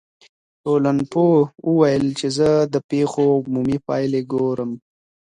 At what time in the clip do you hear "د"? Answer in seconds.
2.73-2.75